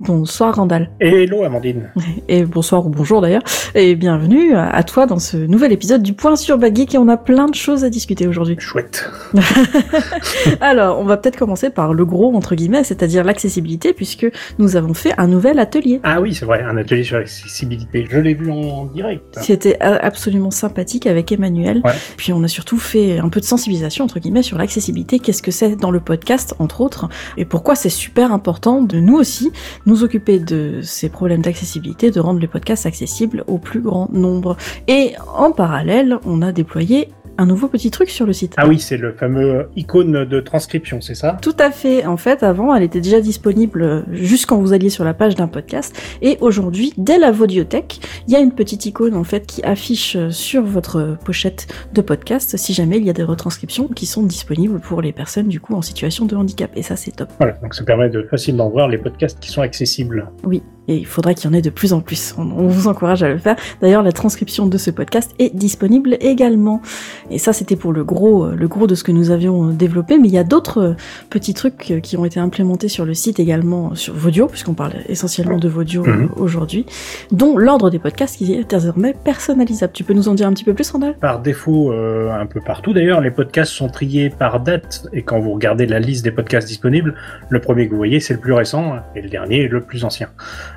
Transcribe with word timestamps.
Bonsoir 0.00 0.56
Randall. 0.56 0.88
Hello 0.98 1.44
Amandine. 1.44 1.92
Et 2.28 2.46
bonsoir 2.46 2.86
ou 2.86 2.88
bonjour 2.88 3.20
d'ailleurs. 3.20 3.42
Et 3.74 3.94
bienvenue 3.94 4.54
à 4.56 4.82
toi 4.82 5.04
dans 5.04 5.18
ce 5.18 5.36
nouvel 5.36 5.72
épisode 5.72 6.02
du 6.02 6.14
Point 6.14 6.36
sur 6.36 6.56
Bad 6.56 6.74
Geek 6.74 6.94
et 6.94 6.98
on 6.98 7.08
a 7.08 7.18
plein 7.18 7.48
de 7.48 7.54
choses 7.54 7.84
à 7.84 7.90
discuter 7.90 8.26
aujourd'hui. 8.26 8.56
Chouette. 8.58 9.10
Alors, 10.62 10.98
on 11.00 11.04
va 11.04 11.18
peut-être 11.18 11.36
commencer 11.36 11.68
par 11.68 11.92
le 11.92 12.06
gros 12.06 12.34
entre 12.34 12.54
guillemets, 12.54 12.82
c'est-à-dire 12.82 13.24
l'accessibilité 13.24 13.92
puisque 13.92 14.26
nous 14.58 14.74
avons 14.74 14.94
fait 14.94 15.12
un 15.18 15.26
nouvel 15.26 15.58
atelier. 15.58 16.00
Ah 16.02 16.22
oui, 16.22 16.34
c'est 16.34 16.46
vrai, 16.46 16.62
un 16.62 16.78
atelier 16.78 17.04
sur 17.04 17.18
l'accessibilité. 17.18 18.08
Je 18.10 18.18
l'ai 18.18 18.32
vu 18.32 18.50
en 18.50 18.86
direct. 18.86 19.38
C'était 19.42 19.78
absolument 19.80 20.50
sympathique 20.50 21.06
avec 21.06 21.30
Emmanuel. 21.30 21.82
Ouais. 21.84 21.92
Puis 22.16 22.32
on 22.32 22.42
a 22.42 22.48
surtout 22.48 22.78
fait 22.78 23.18
un 23.18 23.28
peu 23.28 23.40
de 23.40 23.44
sensibilisation 23.44 24.06
entre 24.06 24.18
guillemets 24.18 24.42
sur 24.42 24.56
l'accessibilité, 24.56 25.18
qu'est-ce 25.18 25.42
que 25.42 25.50
c'est 25.50 25.76
dans 25.76 25.90
le 25.90 26.00
podcast 26.00 26.54
entre 26.58 26.80
autres? 26.80 27.10
Et 27.36 27.44
pourquoi 27.44 27.74
c'est 27.74 27.90
super 27.90 28.32
important 28.32 28.80
de 28.80 28.98
nous 28.98 29.16
aussi 29.16 29.52
nous 29.89 29.89
occuper 29.94 30.38
de 30.38 30.80
ces 30.82 31.08
problèmes 31.08 31.42
d'accessibilité, 31.42 32.10
de 32.10 32.20
rendre 32.20 32.40
les 32.40 32.46
podcasts 32.46 32.86
accessibles 32.86 33.44
au 33.46 33.58
plus 33.58 33.80
grand 33.80 34.08
nombre. 34.10 34.56
Et 34.88 35.14
en 35.34 35.52
parallèle, 35.52 36.18
on 36.24 36.42
a 36.42 36.52
déployé 36.52 37.08
un 37.40 37.46
nouveau 37.46 37.68
petit 37.68 37.90
truc 37.90 38.10
sur 38.10 38.26
le 38.26 38.34
site. 38.34 38.52
Ah 38.58 38.68
oui, 38.68 38.78
c'est 38.78 38.98
le 38.98 39.12
fameux 39.12 39.70
icône 39.74 40.26
de 40.26 40.40
transcription, 40.40 41.00
c'est 41.00 41.14
ça? 41.14 41.38
Tout 41.40 41.56
à 41.58 41.70
fait. 41.70 42.04
En 42.04 42.18
fait, 42.18 42.42
avant, 42.42 42.74
elle 42.74 42.82
était 42.82 43.00
déjà 43.00 43.22
disponible 43.22 44.04
juste 44.12 44.44
quand 44.44 44.58
vous 44.58 44.74
alliez 44.74 44.90
sur 44.90 45.04
la 45.04 45.14
page 45.14 45.36
d'un 45.36 45.48
podcast. 45.48 45.98
Et 46.20 46.36
aujourd'hui, 46.42 46.92
dès 46.98 47.18
la 47.18 47.30
Vodiothèque, 47.30 48.00
il 48.28 48.34
y 48.34 48.36
a 48.36 48.40
une 48.40 48.52
petite 48.52 48.84
icône 48.84 49.14
en 49.14 49.24
fait 49.24 49.46
qui 49.46 49.62
affiche 49.62 50.18
sur 50.28 50.62
votre 50.62 51.16
pochette 51.24 51.66
de 51.94 52.02
podcast 52.02 52.58
si 52.58 52.74
jamais 52.74 52.98
il 52.98 53.06
y 53.06 53.10
a 53.10 53.14
des 53.14 53.24
retranscriptions 53.24 53.88
qui 53.88 54.04
sont 54.04 54.22
disponibles 54.22 54.78
pour 54.78 55.00
les 55.00 55.12
personnes 55.12 55.48
du 55.48 55.60
coup 55.60 55.74
en 55.74 55.82
situation 55.82 56.26
de 56.26 56.36
handicap. 56.36 56.70
Et 56.76 56.82
ça, 56.82 56.96
c'est 56.96 57.12
top. 57.12 57.30
Voilà, 57.38 57.54
donc 57.62 57.74
ça 57.74 57.84
permet 57.84 58.10
de 58.10 58.22
facilement 58.22 58.68
voir 58.68 58.86
les 58.86 58.98
podcasts 58.98 59.40
qui 59.40 59.50
sont 59.50 59.62
accessibles. 59.62 60.30
Oui, 60.44 60.62
et 60.88 60.96
il 60.96 61.06
faudrait 61.06 61.34
qu'il 61.34 61.50
y 61.50 61.52
en 61.52 61.56
ait 61.56 61.62
de 61.62 61.70
plus 61.70 61.92
en 61.92 62.00
plus. 62.00 62.34
On, 62.38 62.42
on 62.42 62.66
vous 62.68 62.88
encourage 62.88 63.22
à 63.22 63.28
le 63.28 63.38
faire. 63.38 63.56
D'ailleurs, 63.80 64.02
la 64.02 64.12
transcription 64.12 64.66
de 64.66 64.78
ce 64.78 64.90
podcast 64.90 65.32
est 65.38 65.54
disponible 65.54 66.16
également. 66.20 66.82
Et 67.30 67.38
ça, 67.38 67.52
c'était 67.52 67.76
pour 67.76 67.92
le 67.92 68.04
gros, 68.04 68.48
le 68.48 68.68
gros 68.68 68.86
de 68.86 68.94
ce 68.94 69.04
que 69.04 69.12
nous 69.12 69.30
avions 69.30 69.68
développé. 69.68 70.18
Mais 70.18 70.28
il 70.28 70.34
y 70.34 70.38
a 70.38 70.44
d'autres 70.44 70.96
petits 71.30 71.54
trucs 71.54 72.00
qui 72.02 72.16
ont 72.16 72.24
été 72.24 72.40
implémentés 72.40 72.88
sur 72.88 73.04
le 73.04 73.14
site 73.14 73.38
également 73.40 73.94
sur 73.94 74.14
Vodio, 74.14 74.46
puisqu'on 74.46 74.74
parle 74.74 74.94
essentiellement 75.08 75.58
de 75.58 75.68
Vodio 75.68 76.04
Mhm. 76.04 76.30
aujourd'hui, 76.36 76.86
dont 77.30 77.56
l'ordre 77.56 77.90
des 77.90 77.98
podcasts 77.98 78.36
qui 78.36 78.52
est 78.54 78.68
désormais 78.68 79.14
personnalisable. 79.24 79.92
Tu 79.92 80.02
peux 80.04 80.14
nous 80.14 80.28
en 80.28 80.34
dire 80.34 80.46
un 80.46 80.52
petit 80.52 80.64
peu 80.64 80.74
plus, 80.74 80.90
Randall? 80.90 81.14
Par 81.20 81.40
défaut, 81.40 81.92
euh, 81.92 82.30
un 82.32 82.46
peu 82.46 82.60
partout 82.60 82.92
d'ailleurs, 82.92 83.20
les 83.20 83.30
podcasts 83.30 83.72
sont 83.72 83.88
triés 83.88 84.30
par 84.30 84.60
date. 84.60 85.06
Et 85.12 85.22
quand 85.22 85.38
vous 85.40 85.52
regardez 85.52 85.86
la 85.86 85.98
liste 86.00 86.24
des 86.24 86.30
podcasts 86.30 86.66
disponibles, 86.66 87.14
le 87.48 87.60
premier 87.60 87.86
que 87.86 87.90
vous 87.92 87.96
voyez, 87.98 88.20
c'est 88.20 88.34
le 88.34 88.40
plus 88.40 88.52
récent, 88.52 88.94
et 89.14 89.22
le 89.22 89.28
dernier, 89.28 89.68
le 89.68 89.80
plus 89.80 90.04
ancien. 90.04 90.28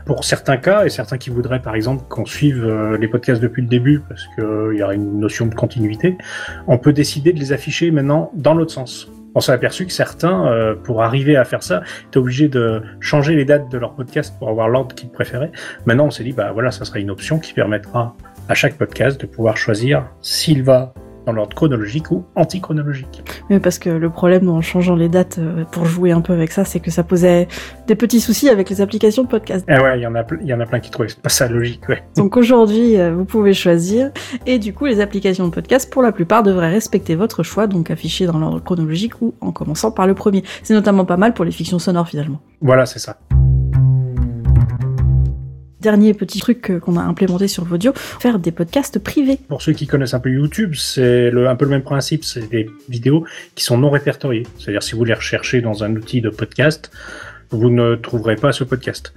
Pour 0.05 0.23
certains 0.25 0.57
cas, 0.57 0.85
et 0.85 0.89
certains 0.89 1.17
qui 1.17 1.29
voudraient 1.29 1.61
par 1.61 1.75
exemple 1.75 2.03
qu'on 2.09 2.25
suive 2.25 2.63
euh, 2.65 2.97
les 2.97 3.07
podcasts 3.07 3.41
depuis 3.41 3.61
le 3.61 3.67
début, 3.67 4.01
parce 4.07 4.25
qu'il 4.35 4.77
y 4.77 4.81
a 4.81 4.93
une 4.93 5.19
notion 5.19 5.45
de 5.45 5.55
continuité, 5.55 6.17
on 6.67 6.77
peut 6.77 6.93
décider 6.93 7.33
de 7.33 7.39
les 7.39 7.53
afficher 7.53 7.91
maintenant 7.91 8.31
dans 8.35 8.53
l'autre 8.53 8.71
sens. 8.71 9.09
On 9.35 9.39
s'est 9.39 9.51
aperçu 9.51 9.85
que 9.85 9.93
certains, 9.93 10.47
euh, 10.47 10.75
pour 10.75 11.01
arriver 11.01 11.37
à 11.37 11.43
faire 11.43 11.63
ça, 11.63 11.81
étaient 12.07 12.17
obligés 12.17 12.49
de 12.49 12.83
changer 12.99 13.35
les 13.35 13.45
dates 13.45 13.71
de 13.71 13.77
leur 13.77 13.95
podcast 13.95 14.35
pour 14.37 14.49
avoir 14.49 14.69
l'ordre 14.69 14.93
qu'ils 14.93 15.09
préféraient. 15.09 15.51
Maintenant, 15.85 16.05
on 16.05 16.11
s'est 16.11 16.23
dit, 16.23 16.33
bah 16.33 16.51
voilà, 16.53 16.69
ça 16.69 16.85
sera 16.85 16.99
une 16.99 17.09
option 17.09 17.39
qui 17.39 17.53
permettra 17.53 18.15
à 18.49 18.53
chaque 18.53 18.77
podcast 18.77 19.19
de 19.19 19.25
pouvoir 19.25 19.57
choisir 19.57 20.05
s'il 20.21 20.63
va 20.63 20.93
dans 21.25 21.31
l'ordre 21.31 21.55
chronologique 21.55 22.11
ou 22.11 22.25
antichronologique. 22.35 23.23
Oui, 23.49 23.59
parce 23.59 23.79
que 23.79 23.89
le 23.89 24.09
problème 24.09 24.49
en 24.49 24.61
changeant 24.61 24.95
les 24.95 25.09
dates 25.09 25.37
euh, 25.39 25.63
pour 25.65 25.85
jouer 25.85 26.11
un 26.11 26.21
peu 26.21 26.33
avec 26.33 26.51
ça, 26.51 26.65
c'est 26.65 26.79
que 26.79 26.91
ça 26.91 27.03
posait 27.03 27.47
des 27.87 27.95
petits 27.95 28.19
soucis 28.19 28.49
avec 28.49 28.69
les 28.69 28.81
applications 28.81 29.23
de 29.23 29.27
podcast. 29.27 29.65
Ah 29.69 29.81
ouais, 29.81 29.99
il 29.99 30.03
y 30.03 30.07
en 30.07 30.15
a, 30.15 30.23
y 30.41 30.53
en 30.53 30.59
a 30.59 30.65
plein 30.65 30.79
qui 30.79 30.91
trouvaient 30.91 31.09
pas 31.21 31.29
ça 31.29 31.47
logique, 31.47 31.87
ouais. 31.89 32.03
Donc 32.15 32.37
aujourd'hui, 32.37 32.99
euh, 32.99 33.13
vous 33.13 33.25
pouvez 33.25 33.53
choisir. 33.53 34.11
Et 34.45 34.59
du 34.59 34.73
coup, 34.73 34.85
les 34.85 34.99
applications 35.01 35.47
de 35.47 35.53
podcast, 35.53 35.91
pour 35.91 36.01
la 36.01 36.11
plupart, 36.11 36.43
devraient 36.43 36.71
respecter 36.71 37.15
votre 37.15 37.43
choix, 37.43 37.67
donc 37.67 37.91
afficher 37.91 38.25
dans 38.25 38.39
l'ordre 38.39 38.61
chronologique 38.61 39.21
ou 39.21 39.33
en 39.41 39.51
commençant 39.51 39.91
par 39.91 40.07
le 40.07 40.13
premier. 40.13 40.43
C'est 40.63 40.73
notamment 40.73 41.05
pas 41.05 41.17
mal 41.17 41.33
pour 41.33 41.45
les 41.45 41.51
fictions 41.51 41.79
sonores 41.79 42.07
finalement. 42.07 42.39
Voilà, 42.61 42.85
c'est 42.85 42.99
ça. 42.99 43.17
Dernier 45.83 46.13
petit 46.13 46.39
truc 46.39 46.79
qu'on 46.79 46.95
a 46.95 47.01
implémenté 47.01 47.49
sur 47.49 47.65
Vodio, 47.65 47.91
faire 47.95 48.39
des 48.39 48.51
podcasts 48.51 48.99
privés. 48.99 49.37
Pour 49.49 49.61
ceux 49.61 49.73
qui 49.73 49.85
connaissent 49.85 50.13
un 50.13 50.21
peu 50.21 50.29
YouTube, 50.29 50.75
c'est 50.75 51.27
un 51.27 51.55
peu 51.57 51.65
le 51.65 51.71
même 51.71 51.83
principe. 51.83 52.23
C'est 52.23 52.49
des 52.49 52.69
vidéos 52.87 53.25
qui 53.53 53.65
sont 53.65 53.77
non 53.77 53.89
répertoriées. 53.89 54.43
C'est-à-dire, 54.57 54.81
si 54.81 54.95
vous 54.95 55.03
les 55.03 55.13
recherchez 55.13 55.59
dans 55.59 55.83
un 55.83 55.93
outil 55.97 56.21
de 56.21 56.29
podcast, 56.29 56.89
vous 57.51 57.69
ne 57.69 57.95
trouverez 57.95 58.37
pas 58.37 58.53
ce 58.53 58.63
podcast. 58.63 59.13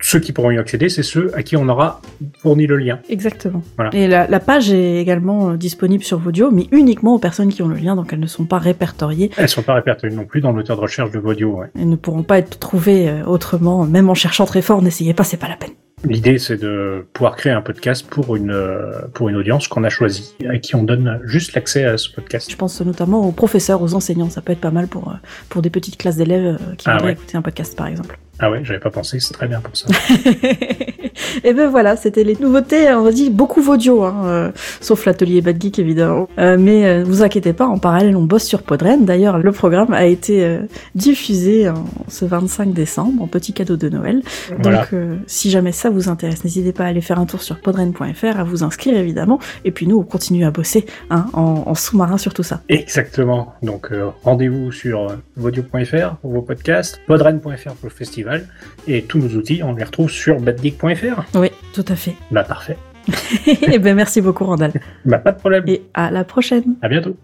Ceux 0.00 0.20
qui 0.20 0.32
pourront 0.32 0.50
y 0.50 0.56
accéder, 0.56 0.88
c'est 0.88 1.02
ceux 1.02 1.30
à 1.36 1.42
qui 1.42 1.56
on 1.56 1.68
aura 1.68 2.00
fourni 2.40 2.66
le 2.66 2.76
lien. 2.76 3.00
Exactement. 3.10 3.62
Voilà. 3.76 3.94
Et 3.94 4.06
la, 4.06 4.26
la 4.28 4.40
page 4.40 4.70
est 4.70 5.00
également 5.00 5.50
euh, 5.50 5.56
disponible 5.56 6.04
sur 6.04 6.18
Vodio, 6.18 6.50
mais 6.50 6.68
uniquement 6.70 7.16
aux 7.16 7.18
personnes 7.18 7.48
qui 7.52 7.62
ont 7.62 7.68
le 7.68 7.76
lien, 7.76 7.96
donc 7.96 8.12
elles 8.12 8.20
ne 8.20 8.26
sont 8.26 8.44
pas 8.44 8.58
répertoriées. 8.58 9.30
Elles 9.36 9.48
sont 9.48 9.62
pas 9.62 9.74
répertoriées 9.74 10.14
non 10.14 10.24
plus 10.24 10.40
dans 10.40 10.50
le 10.50 10.56
moteur 10.56 10.76
de 10.76 10.82
recherche 10.82 11.10
de 11.10 11.18
Vodio. 11.18 11.50
Ouais. 11.50 11.66
Elles 11.74 11.88
ne 11.88 11.96
pourront 11.96 12.22
pas 12.22 12.38
être 12.38 12.58
trouvées 12.58 13.10
euh, 13.10 13.24
autrement, 13.24 13.84
même 13.84 14.08
en 14.08 14.14
cherchant 14.14 14.46
très 14.46 14.62
fort, 14.62 14.80
n'essayez 14.80 15.14
pas, 15.14 15.24
c'est 15.24 15.36
pas 15.36 15.48
la 15.48 15.56
peine. 15.56 15.72
L'idée, 16.04 16.38
c'est 16.38 16.56
de 16.56 17.06
pouvoir 17.12 17.34
créer 17.36 17.52
un 17.52 17.60
podcast 17.60 18.06
pour 18.08 18.36
une, 18.36 18.50
euh, 18.52 18.92
pour 19.14 19.28
une 19.28 19.36
audience 19.36 19.66
qu'on 19.68 19.82
a 19.84 19.88
choisie, 19.88 20.34
à 20.48 20.58
qui 20.58 20.76
on 20.76 20.82
donne 20.84 21.20
juste 21.24 21.54
l'accès 21.54 21.84
à 21.84 21.98
ce 21.98 22.08
podcast. 22.10 22.50
Je 22.50 22.56
pense 22.56 22.80
notamment 22.80 23.26
aux 23.26 23.32
professeurs, 23.32 23.82
aux 23.82 23.94
enseignants, 23.94 24.30
ça 24.30 24.40
peut 24.40 24.52
être 24.52 24.60
pas 24.60 24.70
mal 24.70 24.86
pour, 24.86 25.08
euh, 25.08 25.14
pour 25.48 25.60
des 25.62 25.70
petites 25.70 25.96
classes 25.96 26.16
d'élèves 26.16 26.56
euh, 26.60 26.74
qui 26.76 26.88
Ah 26.88 26.92
voudraient 26.94 27.06
ouais. 27.08 27.12
écouter 27.14 27.36
un 27.36 27.42
podcast 27.42 27.76
par 27.76 27.88
exemple. 27.88 28.18
Ah 28.38 28.50
ouais, 28.50 28.60
j'avais 28.62 28.78
pas 28.78 28.90
pensé, 28.90 29.18
c'est 29.18 29.34
très 29.34 29.48
bien 29.48 29.60
pour 29.60 29.76
ça. 29.76 29.88
Et 31.44 31.52
ben 31.52 31.68
voilà, 31.68 31.96
c'était 31.96 32.24
les 32.24 32.36
nouveautés, 32.36 32.92
on 32.92 33.02
va 33.02 33.12
dire 33.12 33.30
beaucoup 33.30 33.62
Vodio, 33.62 34.04
hein, 34.04 34.22
euh, 34.24 34.50
sauf 34.80 35.04
l'atelier 35.06 35.40
Bad 35.40 35.60
Geek 35.60 35.78
évidemment. 35.78 36.28
Euh, 36.38 36.56
mais 36.58 36.86
euh, 36.86 37.04
vous 37.04 37.22
inquiétez 37.22 37.52
pas, 37.52 37.66
en 37.66 37.78
parallèle 37.78 38.16
on 38.16 38.22
bosse 38.22 38.44
sur 38.44 38.62
Podren. 38.62 39.04
D'ailleurs, 39.04 39.38
le 39.38 39.52
programme 39.52 39.92
a 39.92 40.06
été 40.06 40.44
euh, 40.44 40.60
diffusé 40.94 41.68
en, 41.68 41.84
ce 42.08 42.24
25 42.24 42.72
décembre, 42.72 43.22
en 43.22 43.26
petit 43.26 43.52
cadeau 43.52 43.76
de 43.76 43.88
Noël. 43.88 44.22
voilà. 44.60 44.86
Donc 44.90 45.00
si 45.26 45.50
jamais 45.50 45.72
ça 45.72 45.90
vous 45.90 46.08
intéresse, 46.08 46.44
n'hésitez 46.44 46.72
pas 46.72 46.84
à 46.84 46.88
aller 46.88 47.00
faire 47.00 47.18
un 47.18 47.26
tour 47.26 47.42
sur 47.42 47.60
podren.fr, 47.60 48.38
à 48.38 48.44
vous 48.44 48.62
inscrire 48.62 48.96
évidemment. 48.96 49.38
Et 49.64 49.70
puis 49.70 49.86
nous, 49.86 49.98
on 49.98 50.02
continue 50.02 50.44
à 50.44 50.50
bosser 50.50 50.86
hein, 51.10 51.26
en, 51.32 51.64
en 51.66 51.74
sous-marin 51.74 52.18
sur 52.18 52.34
tout 52.34 52.42
ça. 52.42 52.60
Exactement. 52.68 53.54
Donc 53.62 53.90
rendez-vous 54.22 54.72
sur 54.72 55.08
vodio.fr 55.36 56.16
pour 56.16 56.32
vos 56.32 56.42
podcasts, 56.42 57.00
podren.fr 57.06 57.72
pour 57.74 57.84
le 57.84 57.90
festival, 57.90 58.46
et 58.86 59.02
tous 59.02 59.18
nos 59.18 59.36
outils, 59.36 59.62
on 59.62 59.74
les 59.74 59.84
retrouve 59.84 60.10
sur 60.10 60.40
badgeek.fr. 60.40 61.17
Oui, 61.34 61.50
tout 61.72 61.84
à 61.88 61.96
fait. 61.96 62.14
Bah 62.30 62.44
parfait. 62.44 62.76
Et 63.46 63.78
ben 63.78 63.94
merci 63.94 64.20
beaucoup 64.20 64.44
Randall. 64.44 64.72
Bah 65.04 65.18
pas 65.18 65.32
de 65.32 65.38
problème. 65.38 65.64
Et 65.66 65.82
à 65.94 66.10
la 66.10 66.24
prochaine. 66.24 66.76
À 66.82 66.88
bientôt. 66.88 67.16